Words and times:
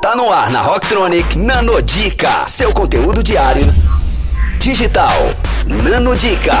Tá 0.00 0.14
no 0.14 0.32
ar 0.32 0.50
na 0.50 0.62
Rocktronic 0.62 1.36
Nanodica, 1.36 2.46
seu 2.46 2.72
conteúdo 2.72 3.20
diário 3.22 3.64
digital. 4.60 5.12
Nanodica. 5.66 6.54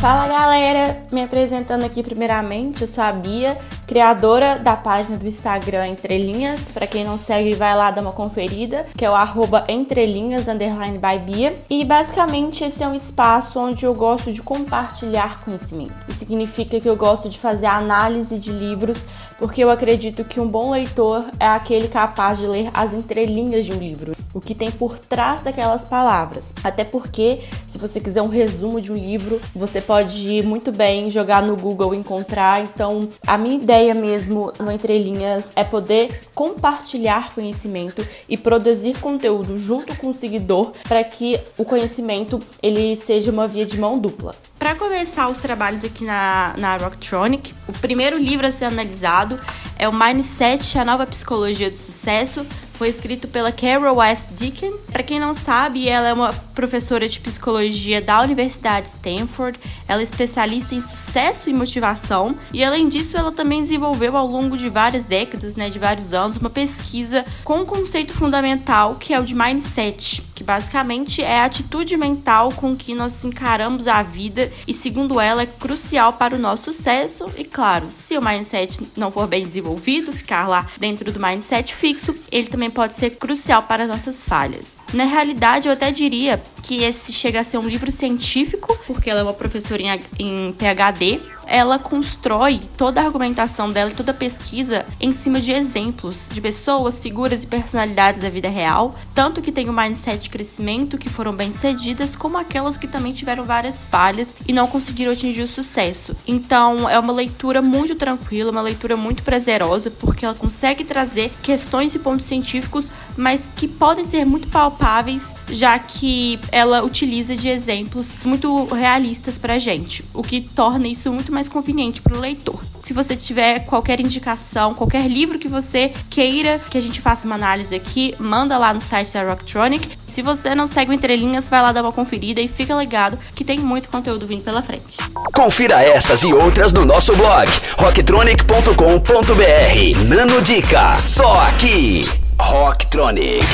Fala 0.00 0.26
galera, 0.26 0.98
me 1.12 1.22
apresentando 1.22 1.84
aqui 1.84 2.02
primeiramente, 2.02 2.82
eu 2.82 2.88
sou 2.88 3.02
a 3.02 3.12
Bia, 3.12 3.56
criadora 3.88 4.58
da 4.58 4.76
página 4.76 5.16
do 5.16 5.26
Instagram 5.26 5.88
Entrelinhas. 5.88 6.66
Para 6.72 6.86
quem 6.86 7.04
não 7.04 7.16
segue, 7.16 7.54
vai 7.54 7.74
lá 7.74 7.90
dar 7.90 8.02
uma 8.02 8.12
conferida, 8.12 8.86
que 8.94 9.04
é 9.04 9.10
o 9.10 9.14
arroba 9.14 9.64
entrelinhas 9.66 10.46
underline 10.46 10.98
by 10.98 11.18
Bia. 11.18 11.56
E 11.70 11.82
basicamente 11.86 12.62
esse 12.62 12.84
é 12.84 12.86
um 12.86 12.94
espaço 12.94 13.58
onde 13.58 13.86
eu 13.86 13.94
gosto 13.94 14.30
de 14.30 14.42
compartilhar 14.42 15.42
conhecimento. 15.42 15.94
Isso 16.06 16.18
significa 16.18 16.78
que 16.78 16.88
eu 16.88 16.96
gosto 16.96 17.30
de 17.30 17.38
fazer 17.38 17.66
análise 17.66 18.38
de 18.38 18.52
livros, 18.52 19.06
porque 19.38 19.64
eu 19.64 19.70
acredito 19.70 20.22
que 20.22 20.38
um 20.38 20.46
bom 20.46 20.72
leitor 20.72 21.24
é 21.40 21.46
aquele 21.46 21.88
capaz 21.88 22.38
de 22.38 22.46
ler 22.46 22.68
as 22.74 22.92
entrelinhas 22.92 23.64
de 23.64 23.72
um 23.72 23.78
livro, 23.78 24.12
o 24.34 24.40
que 24.40 24.54
tem 24.54 24.70
por 24.70 24.98
trás 24.98 25.42
daquelas 25.42 25.84
palavras. 25.84 26.52
Até 26.62 26.84
porque, 26.84 27.40
se 27.66 27.78
você 27.78 28.00
quiser 28.00 28.20
um 28.20 28.28
resumo 28.28 28.80
de 28.80 28.92
um 28.92 28.96
livro, 28.96 29.40
você 29.54 29.80
pode 29.80 30.42
muito 30.42 30.70
bem 30.70 31.08
jogar 31.08 31.42
no 31.42 31.56
Google 31.56 31.94
e 31.94 31.98
encontrar. 31.98 32.62
Então, 32.62 33.08
a 33.26 33.38
minha 33.38 33.56
ideia 33.56 33.77
ideia 33.78 33.94
mesmo 33.94 34.52
no 34.58 34.72
Entre 34.72 34.98
Linhas 34.98 35.52
é 35.54 35.62
poder 35.62 36.22
compartilhar 36.34 37.32
conhecimento 37.32 38.04
e 38.28 38.36
produzir 38.36 38.98
conteúdo 38.98 39.56
junto 39.56 39.94
com 39.96 40.08
o 40.08 40.14
seguidor 40.14 40.72
para 40.88 41.04
que 41.04 41.38
o 41.56 41.64
conhecimento 41.64 42.40
ele 42.60 42.96
seja 42.96 43.30
uma 43.30 43.46
via 43.46 43.64
de 43.64 43.78
mão 43.78 43.96
dupla. 43.96 44.34
Para 44.58 44.74
começar 44.74 45.28
os 45.28 45.38
trabalhos 45.38 45.84
aqui 45.84 46.04
na, 46.04 46.54
na 46.58 46.76
Rocktronic, 46.76 47.54
o 47.68 47.72
primeiro 47.74 48.18
livro 48.18 48.44
a 48.44 48.50
ser 48.50 48.64
analisado 48.64 49.38
é 49.78 49.88
o 49.88 49.92
Mindset, 49.92 50.76
a 50.76 50.84
nova 50.84 51.06
psicologia 51.06 51.70
do 51.70 51.76
sucesso, 51.76 52.44
foi 52.78 52.90
escrito 52.90 53.26
pela 53.26 53.50
Carol 53.50 54.00
S. 54.00 54.32
Deacon. 54.32 54.76
Para 54.92 55.02
quem 55.02 55.18
não 55.18 55.34
sabe, 55.34 55.88
ela 55.88 56.08
é 56.08 56.12
uma 56.12 56.32
professora 56.54 57.08
de 57.08 57.18
psicologia 57.18 58.00
da 58.00 58.20
Universidade 58.20 58.88
Stanford. 58.88 59.58
Ela 59.88 60.00
é 60.00 60.04
especialista 60.04 60.76
em 60.76 60.80
sucesso 60.80 61.50
e 61.50 61.52
motivação. 61.52 62.36
E 62.52 62.62
além 62.62 62.88
disso, 62.88 63.16
ela 63.16 63.32
também 63.32 63.62
desenvolveu 63.62 64.16
ao 64.16 64.28
longo 64.28 64.56
de 64.56 64.68
várias 64.68 65.06
décadas, 65.06 65.56
né, 65.56 65.68
de 65.68 65.78
vários 65.78 66.14
anos, 66.14 66.36
uma 66.36 66.50
pesquisa 66.50 67.24
com 67.42 67.62
um 67.62 67.66
conceito 67.66 68.14
fundamental 68.14 68.94
que 68.94 69.12
é 69.12 69.18
o 69.18 69.24
de 69.24 69.34
mindset, 69.34 70.22
que 70.32 70.44
basicamente 70.44 71.20
é 71.20 71.40
a 71.40 71.46
atitude 71.46 71.96
mental 71.96 72.52
com 72.52 72.76
que 72.76 72.94
nós 72.94 73.24
encaramos 73.24 73.88
a 73.88 74.04
vida 74.04 74.52
e, 74.68 74.72
segundo 74.72 75.20
ela, 75.20 75.42
é 75.42 75.46
crucial 75.46 76.12
para 76.12 76.36
o 76.36 76.38
nosso 76.38 76.72
sucesso. 76.72 77.28
E 77.36 77.44
claro, 77.44 77.88
se 77.90 78.16
o 78.16 78.22
mindset 78.22 78.80
não 78.96 79.10
for 79.10 79.26
bem 79.26 79.44
desenvolvido, 79.44 79.67
ficar 80.12 80.46
lá 80.46 80.66
dentro 80.78 81.12
do 81.12 81.20
mindset 81.20 81.74
fixo, 81.74 82.14
ele 82.30 82.48
também 82.48 82.70
pode 82.70 82.94
ser 82.94 83.10
crucial 83.10 83.62
para 83.62 83.86
nossas 83.86 84.24
falhas. 84.24 84.76
Na 84.92 85.04
realidade, 85.04 85.68
eu 85.68 85.72
até 85.72 85.90
diria 85.90 86.42
que 86.62 86.82
esse 86.82 87.12
chega 87.12 87.40
a 87.40 87.44
ser 87.44 87.58
um 87.58 87.68
livro 87.68 87.90
científico, 87.90 88.78
porque 88.86 89.10
ela 89.10 89.20
é 89.20 89.22
uma 89.22 89.34
professora 89.34 89.82
em, 89.82 90.00
em 90.18 90.52
PhD, 90.52 91.20
ela 91.48 91.78
constrói 91.78 92.60
toda 92.76 93.00
a 93.00 93.04
argumentação 93.04 93.72
dela, 93.72 93.90
toda 93.90 94.12
a 94.12 94.14
pesquisa 94.14 94.84
em 95.00 95.12
cima 95.12 95.40
de 95.40 95.52
exemplos 95.52 96.28
de 96.30 96.40
pessoas, 96.40 97.00
figuras 97.00 97.42
e 97.42 97.46
personalidades 97.46 98.20
da 98.20 98.28
vida 98.28 98.48
real, 98.48 98.94
tanto 99.14 99.40
que 99.40 99.50
tem 99.50 99.68
o 99.68 99.72
um 99.72 99.74
mindset 99.74 100.24
de 100.24 100.30
crescimento 100.30 100.98
que 100.98 101.08
foram 101.08 101.34
bem 101.34 101.52
cedidas, 101.52 102.14
como 102.14 102.36
aquelas 102.36 102.76
que 102.76 102.86
também 102.86 103.12
tiveram 103.12 103.44
várias 103.44 103.82
falhas 103.82 104.34
e 104.46 104.52
não 104.52 104.66
conseguiram 104.66 105.12
atingir 105.12 105.42
o 105.42 105.48
sucesso. 105.48 106.14
Então, 106.26 106.88
é 106.88 106.98
uma 106.98 107.12
leitura 107.12 107.62
muito 107.62 107.94
tranquila, 107.94 108.50
uma 108.50 108.62
leitura 108.62 108.96
muito 108.96 109.22
prazerosa, 109.22 109.90
porque 109.90 110.24
ela 110.24 110.34
consegue 110.34 110.84
trazer 110.84 111.32
questões 111.42 111.94
e 111.94 111.98
pontos 111.98 112.26
científicos, 112.26 112.90
mas 113.16 113.48
que 113.56 113.66
podem 113.66 114.04
ser 114.04 114.24
muito 114.24 114.48
palpáveis, 114.48 115.34
já 115.48 115.78
que 115.78 116.38
ela 116.52 116.82
utiliza 116.82 117.34
de 117.34 117.48
exemplos 117.48 118.14
muito 118.24 118.64
realistas 118.66 119.38
pra 119.38 119.58
gente, 119.58 120.04
o 120.12 120.22
que 120.22 120.40
torna 120.40 120.86
isso 120.88 121.10
muito 121.10 121.32
mais 121.32 121.37
mais 121.38 121.48
conveniente 121.48 122.02
para 122.02 122.16
o 122.16 122.20
leitor. 122.20 122.60
Se 122.82 122.92
você 122.92 123.14
tiver 123.14 123.60
qualquer 123.60 124.00
indicação, 124.00 124.74
qualquer 124.74 125.06
livro 125.06 125.38
que 125.38 125.46
você 125.46 125.92
queira 126.10 126.60
que 126.68 126.76
a 126.76 126.80
gente 126.80 127.00
faça 127.00 127.26
uma 127.26 127.36
análise 127.36 127.76
aqui, 127.76 128.12
manda 128.18 128.58
lá 128.58 128.74
no 128.74 128.80
site 128.80 129.12
da 129.12 129.22
Rocktronic. 129.22 129.88
Se 130.08 130.20
você 130.20 130.52
não 130.52 130.66
segue 130.66 130.90
o 130.90 130.94
Entrelinhas, 130.94 131.48
vai 131.48 131.62
lá 131.62 131.70
dar 131.70 131.82
uma 131.82 131.92
conferida 131.92 132.40
e 132.40 132.48
fica 132.48 132.74
ligado 132.74 133.16
que 133.36 133.44
tem 133.44 133.60
muito 133.60 133.88
conteúdo 133.88 134.26
vindo 134.26 134.42
pela 134.42 134.62
frente. 134.62 134.98
Confira 135.32 135.80
essas 135.80 136.24
e 136.24 136.32
outras 136.32 136.72
no 136.72 136.84
nosso 136.84 137.14
blog 137.14 137.48
rocktronic.com.br. 137.78 140.04
Nano 140.08 140.42
Dica, 140.42 140.92
só 140.96 141.40
aqui. 141.42 142.04
Rocktronic, 142.40 143.46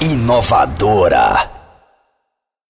inovadora. 0.00 1.59